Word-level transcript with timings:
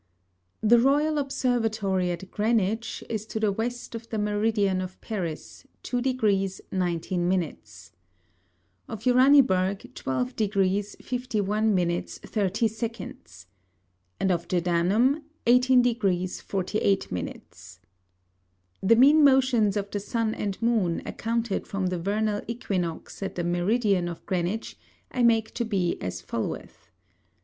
The 0.61 0.79
Royal 0.79 1.19
Observatory 1.19 2.09
at 2.09 2.31
Greenwich, 2.31 3.03
is 3.07 3.27
to 3.27 3.39
the 3.39 3.51
West 3.51 3.93
of 3.93 4.09
the 4.09 4.17
Meridian 4.17 4.81
of 4.81 4.99
Paris, 4.99 5.67
2 5.83 6.01
degrees, 6.01 6.59
19 6.71 7.29
minutes. 7.29 7.91
Of 8.87 9.03
Uraniburgh, 9.03 9.93
12 9.93 10.35
degrees, 10.35 10.95
51 11.03 11.75
minutes, 11.75 12.17
30 12.17 12.67
seconds. 12.67 13.45
And 14.19 14.31
of 14.31 14.47
Gedanum, 14.47 15.21
18 15.45 15.83
degrees, 15.83 16.41
48 16.41 17.11
minutes. 17.11 17.79
The 18.81 18.95
mean 18.95 19.23
Motions 19.23 19.77
of 19.77 19.91
the 19.91 19.99
Sun 19.99 20.33
and 20.33 20.59
Moon, 20.63 21.03
accounted 21.05 21.67
from 21.67 21.85
the 21.89 21.99
Vernal 21.99 22.41
Æquinox 22.49 23.21
at 23.21 23.35
the 23.35 23.43
Meridian 23.43 24.07
of 24.07 24.25
Greenwich, 24.25 24.77
I 25.11 25.21
make 25.21 25.53
to 25.53 25.63
be 25.63 26.01
as 26.01 26.21
followeth. 26.21 26.89